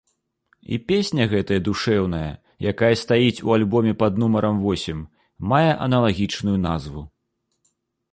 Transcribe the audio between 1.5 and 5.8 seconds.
душэўная, якая стаіць у альбоме пад нумарам восем, мае